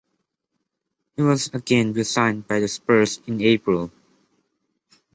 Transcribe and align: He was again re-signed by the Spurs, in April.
He 1.15 1.21
was 1.21 1.51
again 1.53 1.93
re-signed 1.93 2.47
by 2.47 2.59
the 2.59 2.67
Spurs, 2.67 3.19
in 3.27 3.39
April. 3.39 3.91